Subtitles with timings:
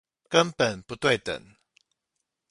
[0.29, 1.55] 根本不對等